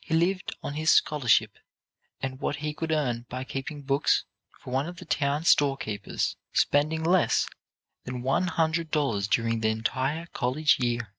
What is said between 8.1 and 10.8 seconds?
one hundred dollars during the entire college